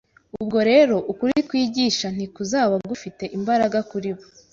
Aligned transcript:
ubwo 0.39 0.59
rero 0.71 0.95
ukuri 1.11 1.33
twigisha 1.47 2.07
ntikuzaba 2.15 2.73
kugifite 2.83 3.23
imbaraga 3.37 3.79
kuri 3.91 4.09
bo 4.15 4.23